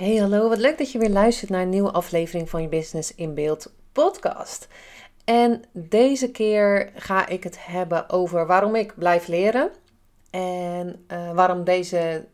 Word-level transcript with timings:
Hey, 0.00 0.16
hallo. 0.16 0.48
Wat 0.48 0.58
leuk 0.58 0.78
dat 0.78 0.92
je 0.92 0.98
weer 0.98 1.10
luistert 1.10 1.50
naar 1.50 1.62
een 1.62 1.68
nieuwe 1.68 1.90
aflevering 1.90 2.50
van 2.50 2.62
je 2.62 2.68
Business 2.68 3.14
in 3.14 3.34
Beeld 3.34 3.72
podcast. 3.92 4.68
En 5.24 5.62
deze 5.72 6.30
keer 6.30 6.90
ga 6.94 7.28
ik 7.28 7.44
het 7.44 7.66
hebben 7.66 8.10
over 8.10 8.46
waarom 8.46 8.74
ik 8.74 8.94
blijf 8.96 9.26
leren. 9.26 9.70
En 10.30 11.04
uh, 11.08 11.32
waarom 11.32 11.64
deze 11.64 12.26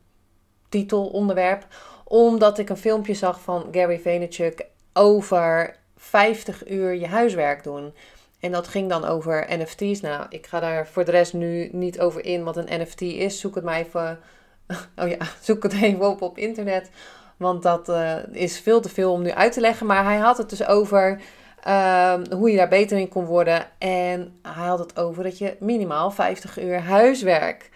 titelonderwerp. 0.69 1.67
Omdat 2.05 2.59
ik 2.59 2.69
een 2.69 2.77
filmpje 2.77 3.15
zag 3.15 3.41
van 3.41 3.69
Gary 3.71 4.01
Vaynerchuk 4.01 4.67
over 4.93 5.77
50 5.97 6.69
uur 6.69 6.95
je 6.95 7.07
huiswerk 7.07 7.63
doen. 7.63 7.95
En 8.41 8.53
dat 8.53 8.69
ging 8.69 8.89
dan 8.89 9.05
over 9.05 9.47
NFT's. 9.49 10.01
Nou, 10.01 10.27
ik 10.29 10.47
ga 10.47 10.61
daar 10.61 10.87
voor 10.87 11.05
de 11.05 11.11
rest 11.11 11.33
nu 11.33 11.69
niet 11.73 12.01
over 12.01 12.25
in 12.25 12.45
wat 12.45 12.57
een 12.57 12.81
NFT 12.81 13.01
is. 13.01 13.41
Zoek 13.41 13.55
het 13.55 13.65
maar 13.65 13.79
even. 13.79 14.19
Oh 14.97 15.09
ja, 15.09 15.19
zoek 15.41 15.63
het 15.63 15.73
even 15.73 16.09
op 16.09 16.23
op 16.23 16.39
internet. 16.39 16.91
Want 17.37 17.63
dat 17.63 17.89
uh, 17.89 18.15
is 18.33 18.61
veel 18.61 18.81
te 18.81 18.89
veel 18.89 19.13
om 19.13 19.23
nu 19.23 19.31
uit 19.31 19.53
te 19.53 19.61
leggen. 19.61 19.87
Maar 19.87 20.05
hij 20.05 20.17
had 20.17 20.39
het 20.39 20.51
dus 20.51 20.67
over 20.67 21.21
uh, 21.67 22.15
hoe 22.31 22.51
je 22.51 22.57
daar 22.57 22.69
beter 22.69 22.99
in 22.99 23.09
kon 23.09 23.25
worden. 23.25 23.67
En 23.79 24.39
hij 24.43 24.67
had 24.67 24.79
het 24.79 24.99
over 24.99 25.23
dat 25.23 25.39
je 25.39 25.57
minimaal 25.61 26.11
50 26.11 26.59
uur 26.59 26.81
huiswerk 26.81 27.71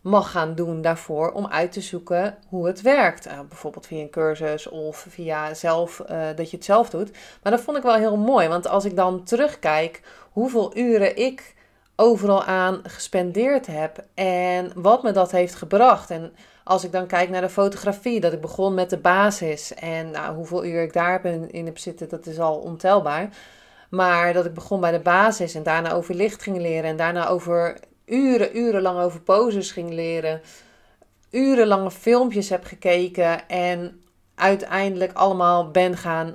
mag 0.00 0.30
gaan 0.30 0.54
doen 0.54 0.82
daarvoor 0.82 1.32
om 1.32 1.46
uit 1.46 1.72
te 1.72 1.80
zoeken 1.80 2.36
hoe 2.48 2.66
het 2.66 2.82
werkt. 2.82 3.26
Uh, 3.26 3.32
bijvoorbeeld 3.48 3.86
via 3.86 4.00
een 4.00 4.10
cursus 4.10 4.68
of 4.68 5.06
via 5.08 5.54
zelf, 5.54 6.02
uh, 6.10 6.26
dat 6.36 6.50
je 6.50 6.56
het 6.56 6.64
zelf 6.64 6.90
doet. 6.90 7.10
Maar 7.42 7.52
dat 7.52 7.60
vond 7.60 7.76
ik 7.76 7.82
wel 7.82 7.94
heel 7.94 8.16
mooi, 8.16 8.48
want 8.48 8.68
als 8.68 8.84
ik 8.84 8.96
dan 8.96 9.24
terugkijk 9.24 10.02
hoeveel 10.32 10.76
uren 10.76 11.16
ik 11.16 11.54
overal 11.96 12.44
aan 12.44 12.80
gespendeerd 12.82 13.66
heb 13.66 14.04
en 14.14 14.72
wat 14.74 15.02
me 15.02 15.12
dat 15.12 15.30
heeft 15.30 15.54
gebracht. 15.54 16.10
En 16.10 16.32
als 16.68 16.84
ik 16.84 16.92
dan 16.92 17.06
kijk 17.06 17.28
naar 17.28 17.40
de 17.40 17.48
fotografie, 17.48 18.20
dat 18.20 18.32
ik 18.32 18.40
begon 18.40 18.74
met 18.74 18.90
de 18.90 18.98
basis 18.98 19.74
en 19.74 20.10
nou, 20.10 20.34
hoeveel 20.34 20.64
uur 20.64 20.82
ik 20.82 20.92
daar 20.92 21.24
in, 21.24 21.50
in 21.50 21.66
heb 21.66 21.78
zitten, 21.78 22.08
dat 22.08 22.26
is 22.26 22.38
al 22.38 22.56
ontelbaar. 22.56 23.28
Maar 23.90 24.32
dat 24.32 24.44
ik 24.44 24.54
begon 24.54 24.80
bij 24.80 24.92
de 24.92 25.00
basis 25.00 25.54
en 25.54 25.62
daarna 25.62 25.92
over 25.92 26.14
licht 26.14 26.42
ging 26.42 26.58
leren 26.58 26.90
en 26.90 26.96
daarna 26.96 27.28
over 27.28 27.78
uren, 28.04 28.56
urenlang 28.56 28.98
over 28.98 29.20
poses 29.20 29.70
ging 29.70 29.90
leren. 29.92 30.40
Urenlange 31.30 31.90
filmpjes 31.90 32.48
heb 32.48 32.64
gekeken 32.64 33.48
en 33.48 34.02
uiteindelijk 34.34 35.12
allemaal 35.12 35.70
ben 35.70 35.96
gaan 35.96 36.34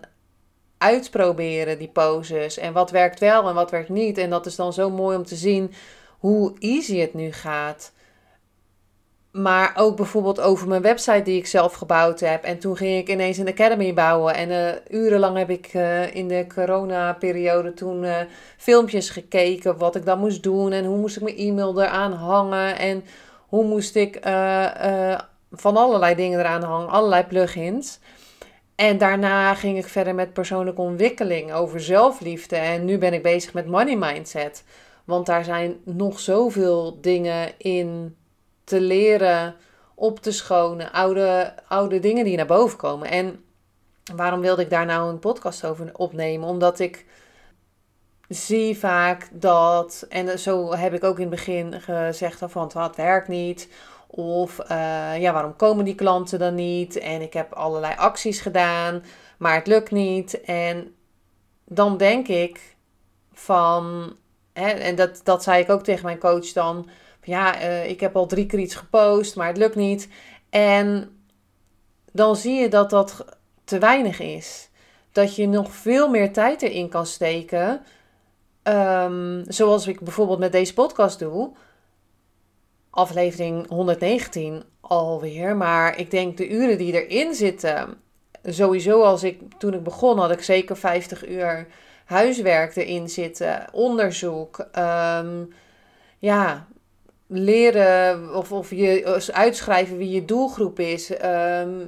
uitproberen, 0.77 1.77
die 1.77 1.89
poses. 1.89 2.57
En 2.57 2.73
wat 2.73 2.91
werkt 2.91 3.19
wel 3.19 3.47
en 3.47 3.55
wat 3.55 3.71
werkt 3.71 3.89
niet. 3.89 4.17
En 4.17 4.29
dat 4.29 4.45
is 4.45 4.55
dan 4.55 4.73
zo 4.73 4.89
mooi 4.89 5.17
om 5.17 5.25
te 5.25 5.35
zien 5.35 5.73
hoe 6.19 6.53
easy 6.59 6.97
het 6.97 7.13
nu 7.13 7.31
gaat. 7.31 7.91
Maar 9.31 9.73
ook 9.75 9.95
bijvoorbeeld 9.95 10.39
over 10.39 10.67
mijn 10.67 10.81
website 10.81 11.21
die 11.21 11.37
ik 11.37 11.47
zelf 11.47 11.73
gebouwd 11.73 12.19
heb. 12.19 12.43
En 12.43 12.59
toen 12.59 12.77
ging 12.77 12.97
ik 12.97 13.09
ineens 13.09 13.37
een 13.37 13.47
academy 13.47 13.93
bouwen. 13.93 14.35
En 14.35 14.49
uh, 14.49 15.01
urenlang 15.01 15.37
heb 15.37 15.49
ik 15.49 15.73
uh, 15.73 16.15
in 16.15 16.27
de 16.27 16.45
corona-periode 16.53 17.73
toen 17.73 18.03
uh, 18.03 18.17
filmpjes 18.57 19.09
gekeken. 19.09 19.77
Wat 19.77 19.95
ik 19.95 20.05
dan 20.05 20.19
moest 20.19 20.43
doen. 20.43 20.71
En 20.71 20.85
hoe 20.85 20.97
moest 20.97 21.15
ik 21.15 21.23
mijn 21.23 21.37
e-mail 21.37 21.81
eraan 21.81 22.13
hangen. 22.13 22.77
En 22.77 23.03
hoe 23.47 23.65
moest 23.65 23.95
ik 23.95 24.19
van 25.51 25.77
allerlei 25.77 26.15
dingen 26.15 26.39
eraan 26.39 26.63
hangen. 26.63 26.89
Allerlei 26.89 27.23
plugins. 27.23 27.99
En 28.75 28.97
daarna 28.97 29.53
ging 29.53 29.77
ik 29.77 29.87
verder 29.87 30.15
met 30.15 30.33
persoonlijke 30.33 30.81
ontwikkeling 30.81 31.53
over 31.53 31.79
zelfliefde. 31.81 32.55
En 32.55 32.85
nu 32.85 32.97
ben 32.97 33.13
ik 33.13 33.23
bezig 33.23 33.53
met 33.53 33.67
money 33.67 33.95
mindset. 33.95 34.63
Want 35.05 35.25
daar 35.25 35.43
zijn 35.43 35.77
nog 35.83 36.19
zoveel 36.19 36.97
dingen 37.01 37.51
in 37.57 38.15
te 38.71 38.81
leren, 38.81 39.55
op 39.95 40.19
te 40.19 40.31
schonen, 40.31 40.91
oude, 40.91 41.53
oude 41.67 41.99
dingen 41.99 42.25
die 42.25 42.35
naar 42.37 42.45
boven 42.45 42.77
komen. 42.77 43.09
En 43.09 43.43
waarom 44.15 44.41
wilde 44.41 44.61
ik 44.61 44.69
daar 44.69 44.85
nou 44.85 45.09
een 45.09 45.19
podcast 45.19 45.65
over 45.65 45.89
opnemen? 45.93 46.47
Omdat 46.47 46.79
ik 46.79 47.05
zie 48.27 48.77
vaak 48.77 49.29
dat, 49.31 50.05
en 50.09 50.39
zo 50.39 50.73
heb 50.75 50.93
ik 50.93 51.03
ook 51.03 51.19
in 51.19 51.27
het 51.27 51.35
begin 51.35 51.81
gezegd 51.81 52.41
van 52.47 52.71
het 52.73 52.95
werkt 52.95 53.27
niet. 53.27 53.69
Of 54.07 54.59
uh, 54.59 54.67
ja, 55.19 55.33
waarom 55.33 55.55
komen 55.55 55.85
die 55.85 55.95
klanten 55.95 56.39
dan 56.39 56.55
niet? 56.55 56.97
En 56.97 57.21
ik 57.21 57.33
heb 57.33 57.53
allerlei 57.53 57.95
acties 57.97 58.41
gedaan, 58.41 59.03
maar 59.37 59.55
het 59.55 59.67
lukt 59.67 59.91
niet. 59.91 60.41
En 60.41 60.95
dan 61.65 61.97
denk 61.97 62.27
ik 62.27 62.75
van, 63.33 64.15
hè, 64.53 64.69
en 64.69 64.95
dat, 64.95 65.21
dat 65.23 65.43
zei 65.43 65.61
ik 65.61 65.69
ook 65.69 65.83
tegen 65.83 66.05
mijn 66.05 66.19
coach 66.19 66.51
dan 66.51 66.89
ja, 67.23 67.61
uh, 67.61 67.89
ik 67.89 67.99
heb 67.99 68.15
al 68.15 68.25
drie 68.25 68.45
keer 68.45 68.59
iets 68.59 68.75
gepost, 68.75 69.35
maar 69.35 69.47
het 69.47 69.57
lukt 69.57 69.75
niet. 69.75 70.07
En 70.49 71.15
dan 72.11 72.35
zie 72.35 72.53
je 72.53 72.69
dat 72.69 72.89
dat 72.89 73.25
te 73.63 73.79
weinig 73.79 74.19
is. 74.19 74.69
Dat 75.11 75.35
je 75.35 75.47
nog 75.47 75.71
veel 75.71 76.09
meer 76.09 76.33
tijd 76.33 76.61
erin 76.61 76.89
kan 76.89 77.05
steken. 77.05 77.81
Um, 78.63 79.43
zoals 79.47 79.87
ik 79.87 79.99
bijvoorbeeld 79.99 80.39
met 80.39 80.51
deze 80.51 80.73
podcast 80.73 81.19
doe. 81.19 81.51
Aflevering 82.89 83.67
119 83.67 84.63
alweer. 84.81 85.55
Maar 85.55 85.97
ik 85.97 86.11
denk 86.11 86.37
de 86.37 86.49
uren 86.49 86.77
die 86.77 87.05
erin 87.05 87.33
zitten. 87.33 87.97
Sowieso 88.43 89.03
als 89.03 89.23
ik 89.23 89.41
toen 89.57 89.73
ik 89.73 89.83
begon 89.83 90.19
had 90.19 90.31
ik 90.31 90.43
zeker 90.43 90.77
50 90.77 91.27
uur 91.27 91.67
huiswerk 92.05 92.75
erin 92.75 93.09
zitten. 93.09 93.67
Onderzoek. 93.71 94.67
Um, 94.77 95.53
ja, 96.19 96.67
leren 97.33 98.35
of, 98.35 98.51
of 98.51 98.69
je 98.69 99.29
uitschrijven 99.31 99.97
wie 99.97 100.09
je 100.09 100.25
doelgroep 100.25 100.79
is, 100.79 101.17
ehm, 101.17 101.85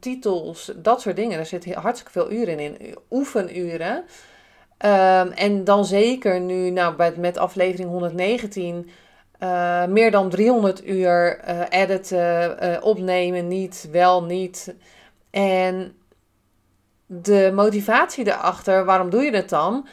titels, 0.00 0.72
dat 0.76 1.00
soort 1.00 1.16
dingen. 1.16 1.36
Daar 1.36 1.46
zit 1.46 1.74
hartstikke 1.74 2.12
veel 2.12 2.32
uren 2.32 2.58
in, 2.58 2.96
oefenuren. 3.10 3.96
Um, 3.96 5.30
en 5.32 5.64
dan 5.64 5.84
zeker 5.84 6.40
nu, 6.40 6.70
nou, 6.70 6.96
bij, 6.96 7.12
met 7.16 7.38
aflevering 7.38 7.88
119, 7.90 8.90
uh, 9.42 9.82
eh, 9.82 9.90
meer 9.90 10.10
dan 10.10 10.30
300 10.30 10.86
uur 10.86 11.40
uh, 11.48 11.60
editen, 11.68 12.82
opnemen, 12.82 13.48
niet, 13.48 13.88
wel, 13.90 14.22
niet. 14.24 14.74
En 15.30 15.94
de 17.06 17.50
motivatie 17.54 18.26
erachter, 18.26 18.84
waarom 18.84 19.10
doe 19.10 19.22
je 19.22 19.36
het 19.36 19.48
dan? 19.48 19.86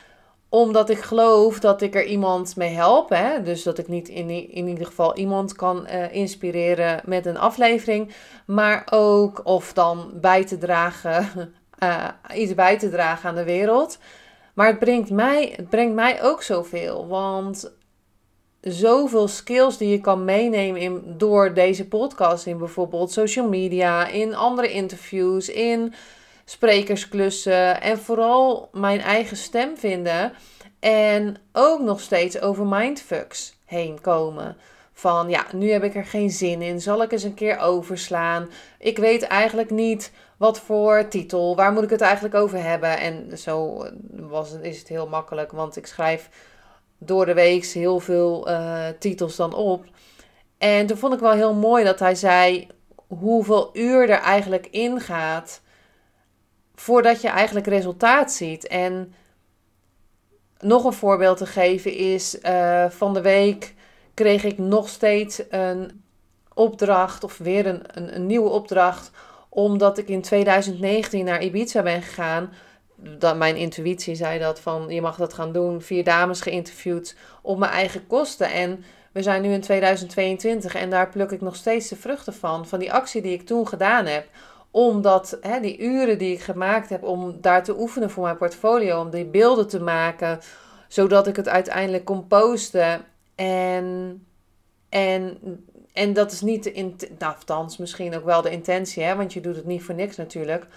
Omdat 0.49 0.89
ik 0.89 0.99
geloof 0.99 1.59
dat 1.59 1.81
ik 1.81 1.95
er 1.95 2.05
iemand 2.05 2.55
mee 2.55 2.73
help. 2.73 3.09
Hè? 3.09 3.43
Dus 3.43 3.63
dat 3.63 3.77
ik 3.77 3.87
niet 3.87 4.09
in, 4.09 4.29
in 4.29 4.67
ieder 4.67 4.85
geval 4.85 5.15
iemand 5.15 5.53
kan 5.53 5.87
uh, 5.87 6.13
inspireren 6.13 7.01
met 7.05 7.25
een 7.25 7.37
aflevering. 7.37 8.11
Maar 8.45 8.87
ook 8.89 9.41
of 9.43 9.73
dan 9.73 10.11
bij 10.13 10.45
te 10.45 10.57
dragen, 10.57 11.53
uh, 11.83 12.07
iets 12.41 12.53
bij 12.53 12.79
te 12.79 12.89
dragen 12.89 13.29
aan 13.29 13.35
de 13.35 13.43
wereld. 13.43 13.97
Maar 14.53 14.67
het 14.67 14.79
brengt 14.79 15.09
mij, 15.09 15.53
het 15.55 15.69
brengt 15.69 15.95
mij 15.95 16.23
ook 16.23 16.43
zoveel. 16.43 17.07
Want 17.07 17.71
zoveel 18.61 19.27
skills 19.27 19.77
die 19.77 19.89
je 19.89 20.01
kan 20.01 20.25
meenemen 20.25 20.81
in, 20.81 21.03
door 21.17 21.53
deze 21.53 21.87
podcast. 21.87 22.45
In 22.45 22.57
bijvoorbeeld 22.57 23.11
social 23.11 23.49
media, 23.49 24.07
in 24.07 24.35
andere 24.35 24.71
interviews, 24.71 25.49
in 25.49 25.93
sprekersklussen 26.49 27.81
en 27.81 27.97
vooral 27.97 28.69
mijn 28.71 28.99
eigen 28.99 29.37
stem 29.37 29.77
vinden. 29.77 30.33
En 30.79 31.37
ook 31.51 31.81
nog 31.81 31.99
steeds 31.99 32.41
over 32.41 32.65
mindfucks 32.65 33.57
heen 33.65 34.01
komen. 34.01 34.57
Van 34.93 35.29
ja, 35.29 35.45
nu 35.53 35.71
heb 35.71 35.83
ik 35.83 35.95
er 35.95 36.05
geen 36.05 36.29
zin 36.29 36.61
in. 36.61 36.81
Zal 36.81 37.01
ik 37.01 37.11
eens 37.11 37.23
een 37.23 37.33
keer 37.33 37.59
overslaan? 37.59 38.49
Ik 38.79 38.97
weet 38.97 39.23
eigenlijk 39.23 39.69
niet 39.69 40.11
wat 40.37 40.59
voor 40.59 41.07
titel. 41.07 41.55
Waar 41.55 41.71
moet 41.71 41.83
ik 41.83 41.89
het 41.89 42.01
eigenlijk 42.01 42.35
over 42.35 42.63
hebben? 42.63 42.97
En 42.99 43.37
zo 43.37 43.85
was, 44.09 44.53
is 44.61 44.79
het 44.79 44.87
heel 44.87 45.07
makkelijk, 45.07 45.51
want 45.51 45.77
ik 45.77 45.87
schrijf 45.87 46.29
door 46.97 47.25
de 47.25 47.33
week 47.33 47.65
heel 47.65 47.99
veel 47.99 48.49
uh, 48.49 48.85
titels 48.99 49.35
dan 49.35 49.53
op. 49.53 49.85
En 50.57 50.85
toen 50.85 50.97
vond 50.97 51.13
ik 51.13 51.19
wel 51.19 51.31
heel 51.31 51.53
mooi 51.53 51.83
dat 51.83 51.99
hij 51.99 52.15
zei 52.15 52.67
hoeveel 53.07 53.69
uur 53.73 54.09
er 54.09 54.19
eigenlijk 54.19 54.67
ingaat 54.67 55.61
voordat 56.79 57.21
je 57.21 57.27
eigenlijk 57.27 57.67
resultaat 57.67 58.31
ziet. 58.31 58.67
En 58.67 59.13
nog 60.59 60.83
een 60.83 60.93
voorbeeld 60.93 61.37
te 61.37 61.45
geven 61.45 61.93
is 61.93 62.37
uh, 62.41 62.85
van 62.89 63.13
de 63.13 63.21
week 63.21 63.73
kreeg 64.13 64.43
ik 64.43 64.57
nog 64.57 64.89
steeds 64.89 65.41
een 65.49 66.03
opdracht 66.53 67.23
of 67.23 67.37
weer 67.37 67.65
een, 67.65 67.81
een, 67.93 68.15
een 68.15 68.25
nieuwe 68.25 68.49
opdracht 68.49 69.11
omdat 69.49 69.97
ik 69.97 70.07
in 70.07 70.21
2019 70.21 71.25
naar 71.25 71.43
Ibiza 71.43 71.81
ben 71.81 72.01
gegaan. 72.01 72.53
Dat 72.95 73.37
mijn 73.37 73.55
intuïtie 73.55 74.15
zei 74.15 74.39
dat 74.39 74.59
van 74.59 74.85
je 74.89 75.01
mag 75.01 75.17
dat 75.17 75.33
gaan 75.33 75.51
doen. 75.51 75.81
Vier 75.81 76.03
dames 76.03 76.41
geïnterviewd 76.41 77.15
op 77.41 77.57
mijn 77.57 77.71
eigen 77.71 78.07
kosten. 78.07 78.51
En 78.51 78.83
we 79.11 79.21
zijn 79.21 79.41
nu 79.41 79.51
in 79.51 79.61
2022 79.61 80.75
en 80.75 80.89
daar 80.89 81.09
pluk 81.09 81.31
ik 81.31 81.41
nog 81.41 81.55
steeds 81.55 81.87
de 81.87 81.95
vruchten 81.95 82.33
van. 82.33 82.67
Van 82.67 82.79
die 82.79 82.93
actie 82.93 83.21
die 83.21 83.33
ik 83.33 83.45
toen 83.45 83.67
gedaan 83.67 84.05
heb. 84.05 84.27
Omdat 84.71 85.37
hè, 85.41 85.59
die 85.59 85.79
uren 85.79 86.17
die 86.17 86.33
ik 86.33 86.41
gemaakt 86.41 86.89
heb 86.89 87.03
om 87.03 87.37
daar 87.41 87.63
te 87.63 87.79
oefenen 87.79 88.09
voor 88.09 88.23
mijn 88.23 88.37
portfolio. 88.37 88.99
Om 88.99 89.09
die 89.09 89.25
beelden 89.25 89.67
te 89.67 89.79
maken. 89.79 90.39
Zodat 90.87 91.27
ik 91.27 91.35
het 91.35 91.47
uiteindelijk 91.47 92.05
kon 92.05 92.27
posten. 92.27 93.05
En, 93.35 94.25
en 94.89 95.37
en 95.97 96.13
dat 96.13 96.31
is 96.31 96.41
niet 96.41 96.63
de 96.63 96.71
intentie, 96.71 97.15
nou, 97.47 97.71
misschien 97.77 98.15
ook 98.15 98.25
wel 98.25 98.41
de 98.41 98.49
intentie, 98.49 99.03
hè, 99.03 99.15
want 99.15 99.33
je 99.33 99.41
doet 99.41 99.55
het 99.55 99.65
niet 99.65 99.83
voor 99.83 99.95
niks 99.95 100.15
natuurlijk. 100.15 100.67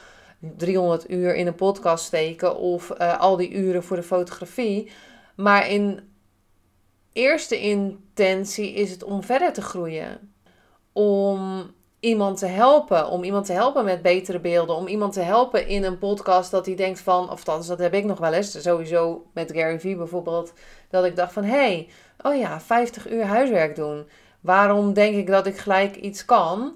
300 0.56 1.10
uur 1.10 1.34
in 1.34 1.46
een 1.46 1.54
podcast 1.54 2.04
steken 2.04 2.56
of 2.56 2.92
uh, 3.00 3.20
al 3.20 3.36
die 3.36 3.50
uren 3.50 3.82
voor 3.82 3.96
de 3.96 4.02
fotografie. 4.02 4.90
Maar 5.36 5.68
in 5.68 6.00
eerste 7.12 7.60
intentie 7.60 8.72
is 8.72 8.90
het 8.90 9.02
om 9.02 9.22
verder 9.22 9.52
te 9.52 9.62
groeien. 9.62 10.32
Om 10.92 11.70
iemand 12.00 12.38
te 12.38 12.46
helpen. 12.46 13.08
Om 13.08 13.24
iemand 13.24 13.46
te 13.46 13.52
helpen 13.52 13.84
met 13.84 14.02
betere 14.02 14.40
beelden. 14.40 14.76
Om 14.76 14.86
iemand 14.86 15.12
te 15.12 15.20
helpen 15.20 15.66
in 15.66 15.84
een 15.84 15.98
podcast 15.98 16.50
dat 16.50 16.66
hij 16.66 16.74
denkt 16.74 17.00
van... 17.00 17.22
Of 17.22 17.30
althans, 17.30 17.66
dat 17.66 17.78
heb 17.78 17.94
ik 17.94 18.04
nog 18.04 18.18
wel 18.18 18.32
eens. 18.32 18.62
Sowieso 18.62 19.26
met 19.34 19.52
Gary 19.52 19.80
Vee 19.80 19.96
bijvoorbeeld. 19.96 20.52
Dat 20.90 21.04
ik 21.04 21.16
dacht 21.16 21.32
van... 21.32 21.44
Hé, 21.44 21.50
hey, 21.50 21.88
oh 22.22 22.38
ja, 22.38 22.60
50 22.60 23.10
uur 23.10 23.24
huiswerk 23.24 23.76
doen. 23.76 24.08
Waarom 24.40 24.92
denk 24.92 25.16
ik 25.16 25.26
dat 25.26 25.46
ik 25.46 25.58
gelijk 25.58 25.96
iets 25.96 26.24
kan? 26.24 26.72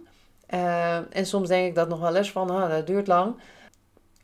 Uh, 0.55 1.17
en 1.17 1.27
soms 1.27 1.49
denk 1.49 1.67
ik 1.67 1.75
dat 1.75 1.89
nog 1.89 2.01
wel 2.01 2.17
eens 2.17 2.31
van, 2.31 2.51
ah, 2.51 2.71
dat 2.71 2.87
duurt 2.87 3.07
lang. 3.07 3.37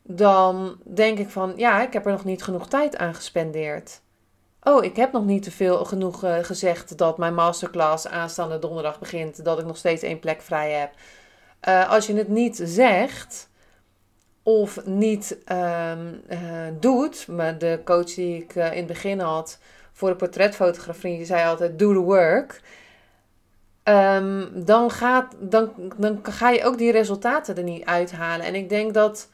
Dan 0.03 0.77
denk 0.83 1.19
ik 1.19 1.29
van, 1.29 1.53
ja, 1.55 1.81
ik 1.81 1.93
heb 1.93 2.05
er 2.05 2.11
nog 2.11 2.25
niet 2.25 2.43
genoeg 2.43 2.67
tijd 2.67 2.97
aan 2.97 3.15
gespendeerd. 3.15 4.01
Oh, 4.63 4.83
ik 4.83 4.95
heb 4.95 5.11
nog 5.11 5.25
niet 5.25 5.43
te 5.43 5.51
veel 5.51 5.85
genoeg 5.85 6.23
uh, 6.23 6.37
gezegd 6.41 6.97
dat 6.97 7.17
mijn 7.17 7.33
masterclass 7.33 8.07
aanstaande 8.07 8.59
donderdag 8.59 8.99
begint. 8.99 9.45
Dat 9.45 9.59
ik 9.59 9.65
nog 9.65 9.77
steeds 9.77 10.03
één 10.03 10.19
plek 10.19 10.41
vrij 10.41 10.71
heb. 10.71 10.91
Uh, 11.67 11.89
als 11.89 12.07
je 12.07 12.15
het 12.15 12.27
niet 12.27 12.61
zegt 12.63 13.49
of 14.43 14.85
niet 14.85 15.37
uh, 15.51 15.91
doet. 16.79 17.27
Maar 17.27 17.57
de 17.57 17.81
coach 17.85 18.13
die 18.13 18.37
ik 18.37 18.55
in 18.55 18.61
het 18.61 18.87
begin 18.87 19.19
had 19.19 19.59
voor 19.91 20.09
de 20.09 20.15
portretfotografie, 20.15 21.25
zei 21.25 21.47
altijd: 21.47 21.79
do 21.79 21.93
the 21.93 21.99
work. 21.99 22.61
Ehm, 23.83 24.47
dan, 24.53 24.91
gaat, 24.91 25.35
dan, 25.39 25.71
dan 25.97 26.19
ga 26.23 26.49
je 26.49 26.63
ook 26.63 26.77
die 26.77 26.91
resultaten 26.91 27.57
er 27.57 27.63
niet 27.63 27.85
uithalen. 27.85 28.45
En 28.45 28.55
ik 28.55 28.69
denk 28.69 28.93
dat, 28.93 29.29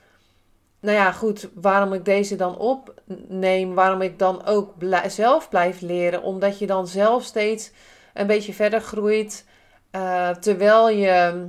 nou 0.80 0.98
ja, 0.98 1.12
goed, 1.12 1.50
waarom 1.54 1.94
ik 1.94 2.06
deze 2.06 2.36
dan 2.36 2.58
opneem, 2.58 3.74
waarom 3.74 4.02
ik 4.02 4.20
dan 4.20 4.46
ook 4.46 4.74
zelf 5.08 5.50
blijf 5.50 5.82
leren, 5.82 6.24
omdat 6.24 6.60
je 6.60 6.68
dan 6.68 6.88
zelf 6.88 7.24
steeds 7.24 7.72
een 8.14 8.28
beetje 8.28 8.54
verder 8.54 8.82
groeit. 8.82 9.46
Uh, 9.92 10.30
terwijl 10.30 10.90
je, 10.90 11.46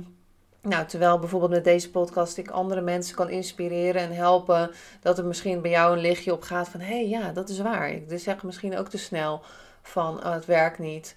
nou, 0.61 0.85
terwijl 0.85 1.19
bijvoorbeeld 1.19 1.51
met 1.51 1.63
deze 1.63 1.91
podcast 1.91 2.37
ik 2.37 2.49
andere 2.49 2.81
mensen 2.81 3.15
kan 3.15 3.29
inspireren 3.29 4.01
en 4.01 4.11
helpen, 4.11 4.71
dat 5.01 5.17
er 5.17 5.25
misschien 5.25 5.61
bij 5.61 5.71
jou 5.71 5.93
een 5.93 6.01
lichtje 6.01 6.33
op 6.33 6.41
gaat 6.41 6.69
van, 6.69 6.79
hé, 6.79 6.85
hey, 6.85 7.07
ja, 7.07 7.31
dat 7.31 7.49
is 7.49 7.59
waar. 7.59 7.89
Ik 7.89 8.03
zeg 8.15 8.43
misschien 8.43 8.77
ook 8.77 8.89
te 8.89 8.97
snel 8.97 9.41
van, 9.81 10.17
oh, 10.17 10.33
het 10.33 10.45
werkt 10.45 10.79
niet. 10.79 11.15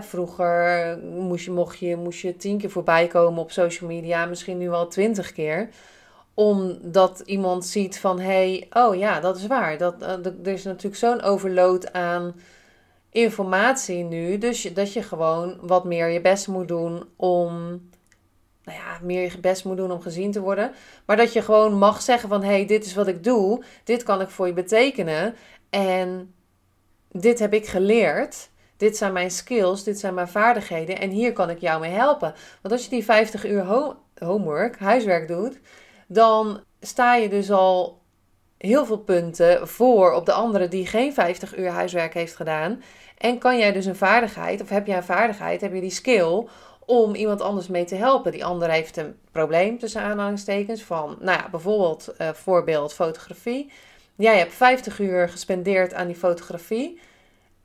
Vroeger 0.00 0.98
moest 0.98 1.44
je, 1.44 1.50
mocht 1.50 1.78
je, 1.78 1.96
moest 1.96 2.20
je 2.20 2.36
tien 2.36 2.58
keer 2.58 2.70
voorbij 2.70 3.06
komen 3.06 3.42
op 3.42 3.50
social 3.50 3.90
media, 3.90 4.24
misschien 4.24 4.58
nu 4.58 4.70
wel 4.70 4.88
twintig 4.88 5.32
keer. 5.32 5.68
Omdat 6.40 7.22
iemand 7.24 7.66
ziet 7.66 7.98
van, 7.98 8.20
hé, 8.20 8.26
hey, 8.26 8.82
oh 8.82 8.96
ja, 8.96 9.20
dat 9.20 9.36
is 9.36 9.46
waar. 9.46 9.78
Dat, 9.78 10.02
uh, 10.02 10.26
er 10.26 10.52
is 10.52 10.64
natuurlijk 10.64 10.96
zo'n 10.96 11.22
overload 11.22 11.92
aan 11.92 12.34
informatie 13.10 14.04
nu. 14.04 14.38
Dus 14.38 14.62
dat 14.62 14.92
je 14.92 15.02
gewoon 15.02 15.58
wat 15.60 15.84
meer 15.84 16.08
je 16.08 16.20
best 16.20 16.48
moet 16.48 16.68
doen 16.68 17.04
om 17.16 17.52
nou 18.64 18.78
ja, 18.78 18.98
meer 19.02 19.22
je 19.22 19.38
best 19.40 19.64
moet 19.64 19.76
doen 19.76 19.90
om 19.90 20.00
gezien 20.00 20.32
te 20.32 20.40
worden. 20.40 20.72
Maar 21.04 21.16
dat 21.16 21.32
je 21.32 21.42
gewoon 21.42 21.74
mag 21.74 22.02
zeggen 22.02 22.28
van, 22.28 22.42
hé, 22.42 22.50
hey, 22.50 22.66
dit 22.66 22.84
is 22.84 22.94
wat 22.94 23.06
ik 23.06 23.24
doe. 23.24 23.64
Dit 23.84 24.02
kan 24.02 24.20
ik 24.20 24.28
voor 24.28 24.46
je 24.46 24.52
betekenen. 24.52 25.34
En 25.70 26.34
dit 27.08 27.38
heb 27.38 27.54
ik 27.54 27.66
geleerd. 27.66 28.50
Dit 28.76 28.96
zijn 28.96 29.12
mijn 29.12 29.30
skills, 29.30 29.84
dit 29.84 29.98
zijn 29.98 30.14
mijn 30.14 30.28
vaardigheden 30.28 30.98
en 30.98 31.10
hier 31.10 31.32
kan 31.32 31.50
ik 31.50 31.58
jou 31.58 31.80
mee 31.80 31.90
helpen. 31.90 32.34
Want 32.62 32.74
als 32.74 32.84
je 32.84 32.90
die 32.90 33.04
50 33.04 33.46
uur 33.46 33.94
homework, 34.18 34.78
huiswerk 34.78 35.28
doet, 35.28 35.58
dan 36.12 36.60
sta 36.80 37.14
je 37.14 37.28
dus 37.28 37.50
al 37.50 38.00
heel 38.58 38.86
veel 38.86 38.98
punten 38.98 39.68
voor 39.68 40.12
op 40.12 40.26
de 40.26 40.32
andere 40.32 40.68
die 40.68 40.86
geen 40.86 41.12
50 41.14 41.56
uur 41.56 41.70
huiswerk 41.70 42.14
heeft 42.14 42.36
gedaan. 42.36 42.82
En 43.18 43.38
kan 43.38 43.58
jij 43.58 43.72
dus 43.72 43.86
een 43.86 43.96
vaardigheid, 43.96 44.62
of 44.62 44.68
heb 44.68 44.86
jij 44.86 44.96
een 44.96 45.02
vaardigheid, 45.02 45.60
heb 45.60 45.74
je 45.74 45.80
die 45.80 45.90
skill 45.90 46.46
om 46.86 47.14
iemand 47.14 47.40
anders 47.40 47.68
mee 47.68 47.84
te 47.84 47.94
helpen. 47.94 48.32
Die 48.32 48.44
ander 48.44 48.70
heeft 48.70 48.96
een 48.96 49.18
probleem 49.32 49.78
tussen 49.78 50.02
aanhalingstekens 50.02 50.82
van, 50.82 51.16
nou 51.20 51.38
ja, 51.38 51.48
bijvoorbeeld 51.50 52.14
uh, 52.20 52.28
voorbeeld 52.32 52.94
fotografie. 52.94 53.72
Jij 54.16 54.38
hebt 54.38 54.54
50 54.54 54.98
uur 54.98 55.28
gespendeerd 55.28 55.94
aan 55.94 56.06
die 56.06 56.16
fotografie. 56.16 57.00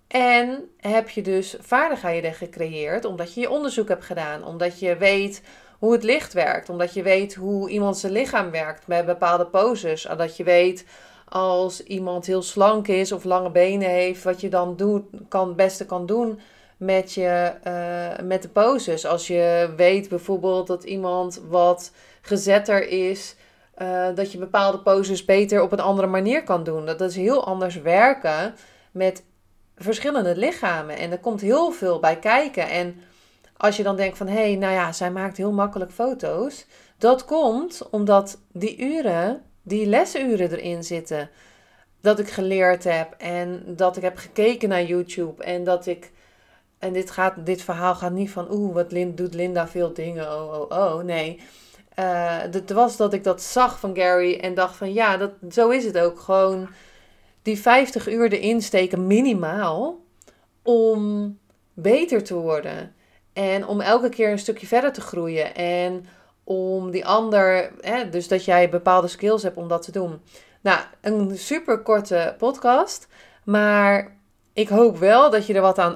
En 0.08 0.70
heb 0.78 1.10
je 1.10 1.22
dus 1.22 1.56
vaardigheden 1.60 2.34
gecreëerd 2.34 3.06
omdat 3.06 3.34
je 3.34 3.42
je 3.42 3.50
onderzoek 3.50 3.88
hebt 3.88 4.06
gedaan, 4.06 4.44
omdat 4.44 4.80
je 4.80 4.98
weet 4.98 5.42
hoe 5.86 5.94
het 5.94 6.04
licht 6.04 6.34
werkt, 6.34 6.70
omdat 6.70 6.94
je 6.94 7.04
weet 7.04 7.36
hoe 7.36 7.70
iemand 7.70 7.98
zijn 7.98 8.12
lichaam 8.12 8.52
werkt 8.52 8.88
met 8.88 9.06
bepaalde 9.06 9.46
poses, 9.46 10.08
dat 10.18 10.38
je 10.38 10.44
weet 10.44 10.86
als 11.30 11.84
iemand 11.84 12.26
heel 12.26 12.42
slank 12.42 12.88
is 12.88 13.12
of 13.12 13.24
lange 13.24 13.52
benen 13.52 13.90
heeft, 13.90 14.24
wat 14.24 14.42
je 14.42 14.50
dan 14.50 14.76
doet, 14.76 15.04
kan, 15.30 15.48
het 15.48 15.56
beste 15.56 15.86
kan 15.86 16.06
doen 16.06 16.40
met, 16.78 17.14
je, 17.14 17.54
uh, 17.68 18.26
met 18.26 18.42
de 18.42 18.50
poses. 18.50 19.06
Als 19.06 19.28
je 19.28 19.74
weet 19.76 20.10
bijvoorbeeld 20.10 20.68
dat 20.68 20.84
iemand 20.84 21.42
wat 21.50 21.92
gezetter 22.22 22.88
is, 22.88 23.36
uh, 23.78 24.08
dat 24.16 24.32
je 24.32 24.38
bepaalde 24.38 24.80
poses 24.80 25.26
beter 25.26 25.62
op 25.62 25.72
een 25.72 25.80
andere 25.80 26.08
manier 26.08 26.44
kan 26.44 26.64
doen. 26.64 26.86
Dat 26.86 27.02
is 27.02 27.16
heel 27.16 27.46
anders 27.46 27.82
werken 27.82 28.56
met 28.92 29.24
verschillende 29.78 30.38
lichamen. 30.38 30.98
En 30.98 31.12
er 31.12 31.20
komt 31.20 31.42
heel 31.42 31.72
veel 31.72 32.00
bij 32.00 32.20
kijken. 32.20 32.70
En 32.70 33.02
als 33.58 33.78
je 33.78 33.84
dan 33.84 33.96
denkt 33.96 34.18
van, 34.18 34.28
hé, 34.28 34.34
hey, 34.34 34.56
nou 34.56 34.74
ja, 34.74 34.92
zij 34.92 35.12
maakt 35.12 35.38
heel 35.38 35.52
makkelijk 35.52 35.92
foto's. 35.92 36.66
Dat 36.98 37.26
komt 37.26 37.90
omdat 37.90 38.38
die 38.52 38.78
uren, 38.78 39.42
die 39.62 39.88
lesuren 39.88 40.52
erin 40.52 40.84
zitten. 40.84 41.30
Dat 42.02 42.20
ik 42.20 42.30
geleerd 42.30 42.84
heb 42.84 43.14
en 43.18 43.64
dat 43.68 43.98
ik 43.98 44.04
heb 44.04 44.18
gekeken 44.18 44.70
naar 44.70 44.84
YouTube 44.84 45.44
en 45.44 45.64
dat 45.64 45.86
ik... 45.86 46.12
En 46.80 46.94
dit, 46.94 47.12
gaat, 47.12 47.46
dit 47.46 47.62
verhaal 47.62 47.96
gaat 47.96 48.12
niet 48.12 48.32
van, 48.32 48.52
oeh, 48.52 48.74
wat 48.74 48.90
doet 48.90 49.34
Linda 49.34 49.68
veel 49.68 49.94
dingen, 49.94 50.26
oh, 50.26 50.54
oh, 50.54 50.78
oh. 50.78 51.04
Nee, 51.04 51.40
uh, 52.00 52.38
het 52.38 52.72
was 52.72 52.98
dat 52.98 53.14
ik 53.14 53.24
dat 53.24 53.42
zag 53.42 53.80
van 53.80 53.96
Gary 53.96 54.40
en 54.40 54.54
dacht 54.54 54.76
van, 54.76 54.94
ja, 54.94 55.18
dat, 55.18 55.32
zo 55.52 55.70
is 55.70 55.86
het 55.86 55.98
ook. 55.98 56.20
Gewoon 56.20 56.68
die 57.42 57.60
50 57.60 58.10
uur 58.10 58.32
erin 58.32 58.62
steken 58.62 59.08
minimaal 59.08 60.00
om 60.62 61.38
beter 61.74 62.24
te 62.24 62.34
worden. 62.34 62.95
En 63.36 63.68
om 63.68 63.82
elke 63.82 64.10
keer 64.10 64.32
een 64.32 64.40
stukje 64.40 64.68
verder 64.68 64.94
te 64.94 65.02
groeien. 65.02 65.56
En 65.56 66.06
om 66.44 66.92
die 66.92 67.06
ander, 67.06 67.72
hè, 67.82 68.10
dus 68.10 68.28
dat 68.28 68.46
jij 68.46 68.70
bepaalde 68.70 69.08
skills 69.08 69.44
hebt 69.44 69.58
om 69.58 69.68
dat 69.68 69.82
te 69.82 69.92
doen. 69.92 70.22
Nou, 70.62 70.80
een 71.02 71.38
super 71.38 71.80
korte 71.80 72.36
podcast. 72.38 73.08
Maar 73.44 74.18
ik 74.54 74.70
hoop 74.70 74.98
wel 74.98 75.30
dat 75.30 75.48
je 75.48 75.54
er 75.54 75.62
wat 75.62 75.80
aan 75.80 75.96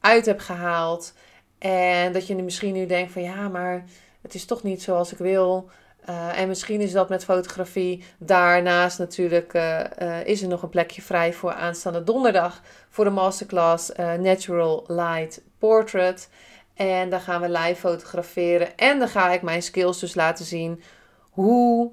uit 0.00 0.26
hebt 0.26 0.42
gehaald. 0.42 1.12
En 1.58 2.12
dat 2.12 2.26
je 2.26 2.42
misschien 2.42 2.72
nu 2.72 2.86
denkt 2.86 3.12
van 3.12 3.22
ja, 3.22 3.48
maar 3.48 3.84
het 4.22 4.34
is 4.34 4.44
toch 4.44 4.62
niet 4.62 4.82
zoals 4.82 5.12
ik 5.12 5.18
wil. 5.18 5.70
Uh, 6.08 6.38
en 6.38 6.48
misschien 6.48 6.80
is 6.80 6.92
dat 6.92 7.08
met 7.08 7.24
fotografie. 7.24 8.04
Daarnaast 8.18 8.98
natuurlijk 8.98 9.54
uh, 9.54 9.80
uh, 10.02 10.26
is 10.26 10.42
er 10.42 10.48
nog 10.48 10.62
een 10.62 10.68
plekje 10.68 11.02
vrij 11.02 11.32
voor 11.32 11.52
aanstaande 11.52 12.04
donderdag 12.04 12.62
voor 12.88 13.04
de 13.04 13.10
masterclass 13.10 13.92
Natural 14.18 14.84
Light 14.86 15.40
Portrait. 15.58 16.28
En 16.74 17.10
daar 17.10 17.20
gaan 17.20 17.40
we 17.40 17.48
live 17.50 17.80
fotograferen. 17.80 18.76
En 18.76 18.98
dan 18.98 19.08
ga 19.08 19.30
ik 19.30 19.42
mijn 19.42 19.62
skills 19.62 20.00
dus 20.00 20.14
laten 20.14 20.44
zien 20.44 20.82
hoe 21.30 21.90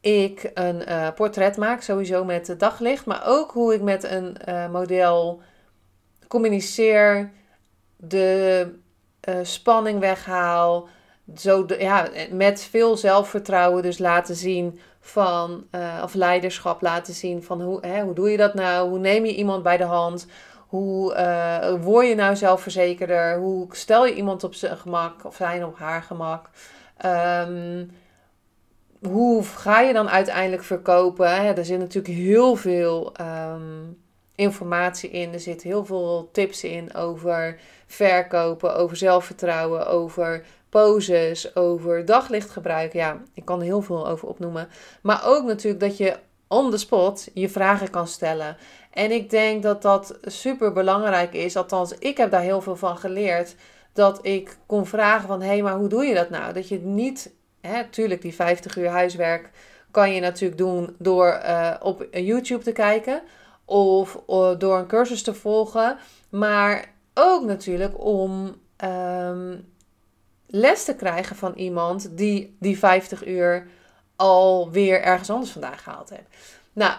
ik 0.00 0.50
een 0.54 0.84
portret 1.14 1.56
maak. 1.56 1.82
Sowieso 1.82 2.24
met 2.24 2.54
daglicht. 2.58 3.06
Maar 3.06 3.22
ook 3.24 3.50
hoe 3.50 3.74
ik 3.74 3.82
met 3.82 4.04
een 4.04 4.36
model 4.70 5.40
communiceer. 6.28 7.30
De 7.96 8.68
spanning 9.42 10.00
weghaal 10.00 10.88
zo 11.36 11.64
ja, 11.78 12.08
met 12.30 12.62
veel 12.70 12.96
zelfvertrouwen 12.96 13.82
dus 13.82 13.98
laten 13.98 14.36
zien 14.36 14.80
van, 15.00 15.66
of 16.02 16.14
leiderschap 16.14 16.82
laten 16.82 17.14
zien 17.14 17.42
van 17.42 17.62
hoe, 17.62 17.86
hè, 17.86 18.02
hoe 18.02 18.14
doe 18.14 18.30
je 18.30 18.36
dat 18.36 18.54
nou? 18.54 18.88
Hoe 18.88 18.98
neem 18.98 19.24
je 19.24 19.34
iemand 19.34 19.62
bij 19.62 19.76
de 19.76 19.84
hand? 19.84 20.26
Hoe 20.72 21.14
uh, 21.14 21.82
word 21.82 22.06
je 22.08 22.14
nou 22.14 22.36
zelfverzekerder? 22.36 23.38
Hoe 23.38 23.66
stel 23.70 24.06
je 24.06 24.14
iemand 24.14 24.44
op 24.44 24.54
zijn 24.54 24.76
gemak 24.76 25.24
of 25.24 25.36
zijn 25.36 25.64
op 25.64 25.78
haar 25.78 26.02
gemak? 26.02 26.50
Um, 27.06 27.90
hoe 29.00 29.44
ga 29.44 29.80
je 29.80 29.92
dan 29.92 30.08
uiteindelijk 30.08 30.62
verkopen? 30.62 31.26
Er 31.56 31.64
zit 31.64 31.78
natuurlijk 31.78 32.14
heel 32.14 32.56
veel 32.56 33.12
um, 33.20 33.98
informatie 34.34 35.10
in. 35.10 35.32
Er 35.32 35.40
zit 35.40 35.62
heel 35.62 35.84
veel 35.84 36.28
tips 36.32 36.64
in 36.64 36.94
over 36.94 37.58
verkopen, 37.86 38.76
over 38.76 38.96
zelfvertrouwen, 38.96 39.86
over 39.86 40.44
poses, 40.68 41.56
over 41.56 42.04
daglichtgebruik. 42.04 42.92
Ja, 42.92 43.22
ik 43.34 43.44
kan 43.44 43.58
er 43.58 43.64
heel 43.64 43.82
veel 43.82 44.08
over 44.08 44.28
opnoemen. 44.28 44.68
Maar 45.02 45.22
ook 45.24 45.44
natuurlijk 45.44 45.80
dat 45.80 45.96
je 45.96 46.16
on 46.48 46.70
the 46.70 46.78
spot 46.78 47.28
je 47.34 47.48
vragen 47.48 47.90
kan 47.90 48.06
stellen. 48.06 48.56
En 48.92 49.10
ik 49.10 49.30
denk 49.30 49.62
dat 49.62 49.82
dat 49.82 50.18
super 50.22 50.72
belangrijk 50.72 51.34
is. 51.34 51.56
Althans, 51.56 51.92
ik 51.98 52.16
heb 52.16 52.30
daar 52.30 52.40
heel 52.40 52.60
veel 52.60 52.76
van 52.76 52.96
geleerd. 52.96 53.54
Dat 53.92 54.26
ik 54.26 54.56
kon 54.66 54.86
vragen 54.86 55.28
van, 55.28 55.40
hé, 55.40 55.46
hey, 55.46 55.62
maar 55.62 55.76
hoe 55.76 55.88
doe 55.88 56.04
je 56.04 56.14
dat 56.14 56.30
nou? 56.30 56.52
Dat 56.52 56.68
je 56.68 56.78
niet, 56.78 57.32
hè, 57.60 57.84
tuurlijk 57.88 58.22
die 58.22 58.34
50 58.34 58.76
uur 58.76 58.88
huiswerk 58.88 59.50
kan 59.90 60.14
je 60.14 60.20
natuurlijk 60.20 60.58
doen 60.58 60.96
door 60.98 61.40
uh, 61.44 61.74
op 61.80 62.06
YouTube 62.10 62.64
te 62.64 62.72
kijken. 62.72 63.22
Of 63.64 64.22
uh, 64.28 64.50
door 64.58 64.78
een 64.78 64.86
cursus 64.86 65.22
te 65.22 65.34
volgen. 65.34 65.98
Maar 66.28 66.92
ook 67.14 67.44
natuurlijk 67.44 68.04
om 68.04 68.56
um, 68.84 69.68
les 70.46 70.84
te 70.84 70.94
krijgen 70.94 71.36
van 71.36 71.52
iemand 71.54 72.16
die 72.16 72.56
die 72.60 72.78
50 72.78 73.26
uur 73.26 73.66
alweer 74.16 75.02
ergens 75.02 75.30
anders 75.30 75.50
vandaan 75.50 75.78
gehaald 75.78 76.10
heeft. 76.10 76.28
Nou, 76.72 76.92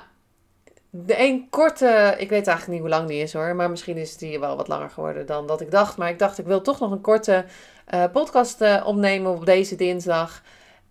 de 0.95 1.19
een 1.19 1.49
korte, 1.49 2.15
ik 2.17 2.29
weet 2.29 2.47
eigenlijk 2.47 2.67
niet 2.67 2.79
hoe 2.79 2.89
lang 2.89 3.07
die 3.07 3.21
is 3.21 3.33
hoor, 3.33 3.55
maar 3.55 3.69
misschien 3.69 3.97
is 3.97 4.17
die 4.17 4.39
wel 4.39 4.55
wat 4.55 4.67
langer 4.67 4.89
geworden 4.89 5.25
dan 5.25 5.47
dat 5.47 5.61
ik 5.61 5.71
dacht. 5.71 5.97
Maar 5.97 6.09
ik 6.09 6.19
dacht, 6.19 6.37
ik 6.37 6.45
wil 6.45 6.61
toch 6.61 6.79
nog 6.79 6.91
een 6.91 7.01
korte 7.01 7.45
uh, 7.93 8.03
podcast 8.11 8.61
uh, 8.61 8.83
opnemen 8.85 9.31
op 9.31 9.45
deze 9.45 9.75
dinsdag. 9.75 10.41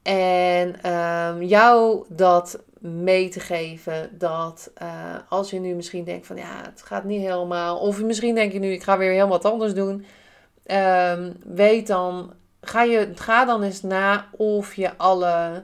En 0.03 0.93
um, 0.93 1.43
jou 1.43 2.05
dat 2.09 2.63
mee 2.79 3.29
te 3.29 3.41
geven 3.41 4.19
dat 4.19 4.71
uh, 4.83 4.89
als 5.29 5.51
je 5.51 5.61
nu 5.61 5.75
misschien 5.75 6.05
denkt 6.05 6.27
van 6.27 6.37
ja, 6.37 6.63
het 6.63 6.83
gaat 6.83 7.05
niet 7.05 7.21
helemaal. 7.21 7.79
Of 7.79 8.03
misschien 8.03 8.35
denk 8.35 8.53
je 8.53 8.59
nu, 8.59 8.73
ik 8.73 8.83
ga 8.83 8.99
weer 8.99 9.13
heel 9.13 9.29
wat 9.29 9.45
anders 9.45 9.75
doen. 9.75 10.05
Um, 10.67 11.37
weet 11.45 11.87
dan, 11.87 12.33
ga, 12.61 12.83
je, 12.83 13.13
ga 13.15 13.45
dan 13.45 13.63
eens 13.63 13.83
na 13.83 14.29
of 14.31 14.75
je 14.75 14.97
alle 14.97 15.63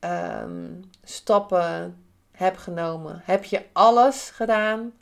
um, 0.00 0.90
stappen 1.04 1.96
hebt 2.38 2.58
genomen. 2.58 3.20
Heb 3.24 3.44
je 3.44 3.62
alles 3.72 4.30
gedaan? 4.30 4.92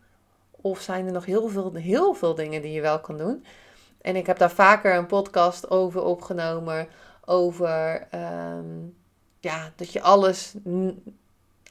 Of 0.51 0.81
zijn 0.81 1.07
er 1.07 1.13
nog 1.13 1.25
heel 1.25 1.49
veel, 1.49 1.75
heel 1.75 2.15
veel 2.15 2.35
dingen 2.35 2.63
die 2.63 2.73
je 2.73 2.81
wel 2.81 3.01
kan 3.01 3.19
doen? 3.19 3.45
En 4.01 4.17
ik 4.17 4.27
heb 4.27 4.39
daar 4.39 4.51
vaker 4.51 4.95
een 4.95 5.07
podcast 5.07 5.71
over 5.71 6.03
opgenomen. 6.03 6.89
Over 7.25 8.07
um, 8.15 8.97
ja, 9.41 9.73
dat 9.77 9.93
je 9.93 10.03
alles, 10.03 10.55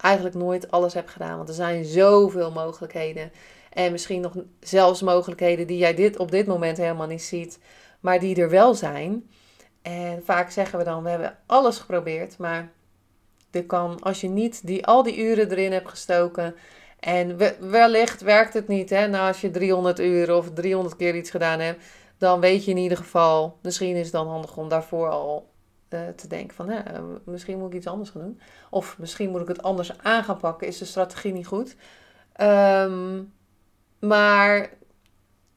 eigenlijk 0.01 0.36
nooit 0.36 0.72
alles 0.72 0.93
hebt 0.93 1.10
gedaan. 1.10 1.38
Want 1.38 1.50
er 1.50 1.55
zijn 1.55 1.86
zoveel 1.86 2.51
mogelijkheden. 2.51 3.31
En 3.74 3.91
misschien 3.91 4.22
nog 4.22 4.34
zelfs 4.60 5.01
mogelijkheden 5.01 5.67
die 5.67 5.77
jij 5.77 5.93
dit, 5.93 6.17
op 6.17 6.31
dit 6.31 6.48
moment 6.48 6.77
helemaal 6.77 7.07
niet 7.07 7.24
ziet. 7.24 7.60
Maar 8.00 8.19
die 8.19 8.41
er 8.41 8.50
wel 8.50 8.74
zijn. 8.74 9.29
En 9.81 10.24
vaak 10.24 10.51
zeggen 10.51 10.79
we 10.79 10.86
dan, 10.86 11.03
we 11.03 11.10
hebben 11.10 11.38
alles 11.45 11.77
geprobeerd. 11.77 12.38
Maar 12.38 12.72
er 13.56 13.66
kan, 13.66 14.00
als 14.00 14.22
je 14.22 14.30
niet 14.30 14.68
die, 14.68 14.86
al 14.86 15.04
die 15.04 15.18
uren 15.18 15.52
erin 15.52 15.72
hebt 15.72 15.90
gestoken. 15.90 16.56
En 17.00 17.38
wellicht 17.70 18.22
werkt 18.22 18.54
het 18.54 18.68
niet. 18.68 18.90
Hè? 18.90 19.08
Nou, 19.08 19.28
als 19.28 19.42
je 19.42 19.52
300 19.52 20.00
uur 20.00 20.36
of 20.36 20.52
300 20.54 20.96
keer 20.96 21.16
iets 21.16 21.30
gedaan 21.30 21.60
hebt. 21.60 21.84
Dan 22.18 22.40
weet 22.40 22.66
je 22.66 22.72
in 22.72 22.78
ieder 22.78 22.98
geval, 22.98 23.58
misschien 23.62 23.96
is 23.96 24.04
het 24.04 24.12
dan 24.12 24.28
handig 24.28 24.58
om 24.58 24.70
daarvoor 24.70 25.10
al 25.10 25.52
uh, 25.90 26.00
te 26.16 26.28
denken 26.28 26.56
van, 26.56 26.70
hè, 26.70 26.82
misschien 27.26 27.60
moet 27.60 27.68
ik 27.68 27.78
iets 27.78 27.88
anders 27.88 28.10
gaan 28.10 28.22
doen. 28.22 28.40
Of 28.70 28.98
misschien 28.98 29.30
moet 29.30 29.42
ik 29.42 29.48
het 29.48 29.64
anders 29.64 29.98
aan 29.98 30.24
gaan 30.24 30.38
pakken. 30.38 30.68
Is 30.68 30.78
de 30.78 30.86
strategie 30.86 31.34
niet 31.34 31.48
goed? 31.48 31.76
Um, 32.42 33.34
maar 34.00 34.70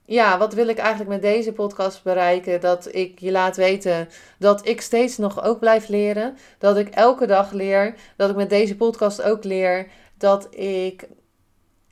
ja, 0.09 0.39
wat 0.39 0.55
wil 0.55 0.69
ik 0.69 0.79
eigenlijk 0.79 1.11
met 1.11 1.23
deze 1.23 1.53
podcast 1.53 2.03
bereiken? 2.03 2.61
Dat 2.61 2.95
ik 2.95 3.19
je 3.19 3.31
laat 3.31 3.57
weten 3.57 4.09
dat 4.39 4.67
ik 4.67 4.81
steeds 4.81 5.17
nog 5.17 5.45
ook 5.45 5.59
blijf 5.59 5.89
leren. 5.89 6.37
Dat 6.59 6.77
ik 6.77 6.89
elke 6.89 7.27
dag 7.27 7.53
leer. 7.53 7.95
Dat 8.17 8.31
ik 8.31 8.37
met 8.37 8.51
deze 8.51 8.77
podcast 8.77 9.23
ook 9.23 9.45
leer. 9.45 9.87
Dat 10.19 10.55
ik 10.55 11.09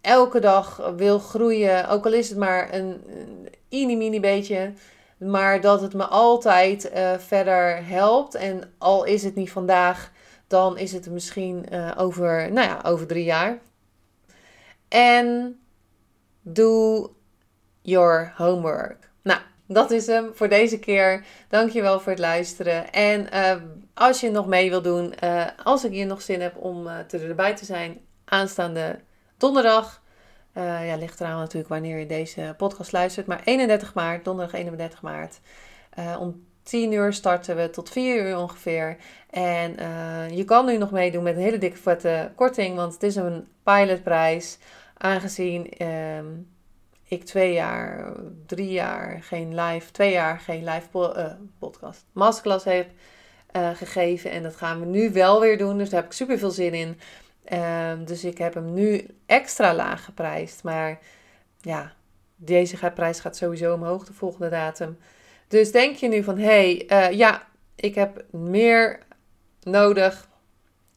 elke 0.00 0.40
dag 0.40 0.92
wil 0.96 1.18
groeien. 1.18 1.88
Ook 1.88 2.06
al 2.06 2.12
is 2.12 2.28
het 2.28 2.38
maar 2.38 2.74
een, 2.74 3.04
een 3.68 3.98
mini 3.98 4.20
beetje. 4.20 4.72
Maar 5.18 5.60
dat 5.60 5.80
het 5.80 5.94
me 5.94 6.04
altijd 6.04 6.90
uh, 6.94 7.12
verder 7.18 7.86
helpt. 7.86 8.34
En 8.34 8.74
al 8.78 9.04
is 9.04 9.22
het 9.22 9.34
niet 9.34 9.50
vandaag, 9.50 10.12
dan 10.46 10.78
is 10.78 10.92
het 10.92 11.10
misschien 11.10 11.66
uh, 11.72 11.90
over, 11.96 12.52
nou 12.52 12.68
ja, 12.68 12.80
over 12.84 13.06
drie 13.06 13.24
jaar. 13.24 13.58
En 14.88 15.58
doe 16.42 17.10
your 17.86 18.32
homework. 18.36 19.10
Nou, 19.22 19.40
dat 19.66 19.90
is 19.90 20.06
hem 20.06 20.30
voor 20.34 20.48
deze 20.48 20.78
keer. 20.78 21.24
Dankjewel 21.48 22.00
voor 22.00 22.12
het 22.12 22.20
luisteren. 22.20 22.92
En 22.92 23.26
uh, 23.34 23.54
als 23.94 24.20
je 24.20 24.30
nog 24.30 24.46
mee 24.46 24.70
wil 24.70 24.82
doen, 24.82 25.14
uh, 25.24 25.44
als 25.64 25.84
ik 25.84 25.92
hier 25.92 26.06
nog 26.06 26.22
zin 26.22 26.40
heb 26.40 26.56
om 26.56 26.86
uh, 26.86 27.12
erbij 27.28 27.54
te 27.56 27.64
zijn, 27.64 28.00
aanstaande 28.24 28.98
donderdag. 29.36 30.02
ja, 30.54 30.96
ligt 30.96 31.20
eraan 31.20 31.38
natuurlijk 31.38 31.68
wanneer 31.68 31.98
je 31.98 32.06
deze 32.06 32.54
podcast 32.56 32.92
luistert. 32.92 33.26
Maar 33.26 33.40
31 33.44 33.94
maart, 33.94 34.24
donderdag 34.24 34.54
31 34.54 35.02
maart. 35.02 35.40
om 36.18 36.46
10 36.62 36.92
uur 36.92 37.12
starten 37.12 37.56
we 37.56 37.70
tot 37.70 37.90
4 37.90 38.26
uur 38.26 38.38
ongeveer. 38.38 38.96
En 39.30 39.70
je 40.34 40.44
kan 40.44 40.66
nu 40.66 40.76
nog 40.76 40.90
meedoen 40.90 41.22
met 41.22 41.36
een 41.36 41.42
hele 41.42 41.58
dikke 41.58 41.76
vette 41.76 42.32
korting, 42.34 42.76
want 42.76 42.92
het 42.92 43.02
is 43.02 43.16
een 43.16 43.48
pilotprijs. 43.62 44.58
Aangezien 44.98 45.68
ehm, 45.68 46.26
ik 47.08 47.24
twee 47.24 47.52
jaar, 47.52 48.12
drie 48.46 48.70
jaar 48.70 49.22
geen 49.22 49.60
live, 49.60 49.90
twee 49.90 50.12
jaar 50.12 50.40
geen 50.40 50.64
live 50.64 50.88
uh, 50.92 51.32
podcast, 51.58 52.04
masterclass 52.12 52.64
heb 52.64 52.90
uh, 53.56 53.70
gegeven. 53.70 54.30
En 54.30 54.42
dat 54.42 54.56
gaan 54.56 54.80
we 54.80 54.86
nu 54.86 55.12
wel 55.12 55.40
weer 55.40 55.58
doen. 55.58 55.78
Dus 55.78 55.90
daar 55.90 56.00
heb 56.00 56.10
ik 56.10 56.16
super 56.16 56.38
veel 56.38 56.50
zin 56.50 56.74
in. 56.74 56.98
Um, 57.52 58.04
dus 58.04 58.24
ik 58.24 58.38
heb 58.38 58.54
hem 58.54 58.74
nu 58.74 59.06
extra 59.26 59.74
laag 59.74 60.04
geprijsd. 60.04 60.62
Maar 60.62 60.98
ja, 61.60 61.92
deze 62.36 62.92
prijs 62.94 63.20
gaat 63.20 63.36
sowieso 63.36 63.74
omhoog 63.74 64.04
de 64.04 64.12
volgende 64.12 64.48
datum. 64.48 64.98
Dus 65.48 65.72
denk 65.72 65.96
je 65.96 66.08
nu 66.08 66.22
van, 66.22 66.38
hé, 66.38 66.86
hey, 66.86 67.10
uh, 67.10 67.18
ja, 67.18 67.46
ik 67.74 67.94
heb 67.94 68.24
meer 68.30 68.98
nodig 69.62 70.28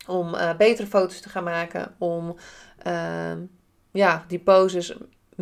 om 0.07 0.35
betere 0.57 0.87
foto's 0.87 1.21
te 1.21 1.29
gaan 1.29 1.43
maken. 1.43 1.95
Om 1.97 2.35
ehm, 2.77 3.39
ja, 3.91 4.25
die 4.27 4.39
poses 4.39 4.95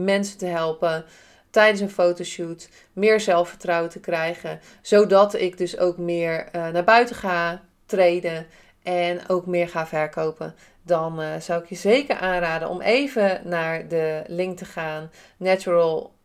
mensen 0.04 0.38
te 0.38 0.46
helpen 0.46 1.06
tijdens 1.50 1.82
een 1.82 1.89
fotoshoot, 1.89 2.70
meer 2.94 3.20
zelfvertrouwen 3.20 3.89
te 3.89 4.00
krijgen, 4.00 4.60
zodat 4.82 5.34
ik 5.34 5.58
dus 5.58 5.77
ook 5.77 5.98
meer 5.98 6.48
uh, 6.56 6.68
naar 6.68 6.84
buiten 6.84 7.16
ga 7.16 7.62
treden 7.86 8.48
en 8.84 9.30
ook 9.30 9.46
meer 9.46 9.70
ga 9.70 9.88
verkopen. 9.88 10.56
Dan 10.84 11.22
uh, 11.22 11.36
zou 11.39 11.62
ik 11.63 11.70
je 11.70 11.75
zeker 11.75 12.18
aanraden 12.18 12.70
om 12.70 12.82
even 12.82 13.42
naar 13.44 13.88
de 13.88 14.24
link 14.27 14.58
te 14.58 14.66
gaan. 14.66 15.12
Natural 15.38 16.17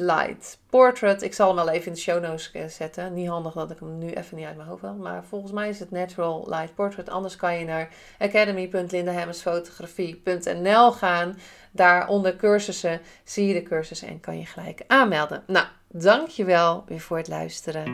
Light 0.00 0.58
Portrait. 0.70 1.22
Ik 1.22 1.34
zal 1.34 1.46
hem 1.46 1.56
wel 1.64 1.74
even 1.74 1.86
in 1.86 1.92
de 1.92 1.98
show 1.98 2.22
notes 2.22 2.50
eh, 2.52 2.66
zetten. 2.66 3.14
Niet 3.14 3.28
handig 3.28 3.52
dat 3.52 3.70
ik 3.70 3.78
hem 3.78 3.98
nu 3.98 4.10
even 4.10 4.36
niet 4.36 4.46
uit 4.46 4.56
mijn 4.56 4.68
hoofd 4.68 4.82
wil. 4.82 4.94
Maar 4.94 5.24
volgens 5.24 5.52
mij 5.52 5.68
is 5.68 5.78
het 5.78 5.90
Natural 5.90 6.46
Light 6.48 6.74
Portrait. 6.74 7.08
Anders 7.08 7.36
kan 7.36 7.58
je 7.58 7.64
naar 7.64 7.88
academy.lindahemmersfotografie.nl 8.18 10.92
gaan. 10.92 11.38
Daar 11.70 12.08
onder 12.08 12.36
cursussen 12.36 13.00
zie 13.24 13.46
je 13.46 13.54
de 13.54 13.62
cursussen 13.62 14.08
en 14.08 14.20
kan 14.20 14.38
je 14.38 14.46
gelijk 14.46 14.84
aanmelden. 14.86 15.42
Nou, 15.46 15.66
dankjewel 15.88 16.84
weer 16.86 17.00
voor 17.00 17.16
het 17.16 17.28
luisteren. 17.28 17.86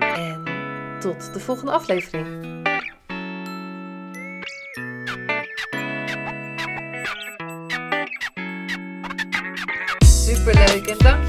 En 0.00 0.42
tot 1.00 1.32
de 1.32 1.40
volgende 1.40 1.72
aflevering. 1.72 2.57